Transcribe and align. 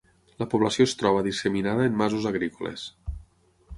La 0.43 0.45
població 0.53 0.87
es 0.89 0.95
troba 1.01 1.21
disseminada 1.27 1.85
en 1.91 1.99
masos 2.03 2.27
agrícoles. 2.33 2.87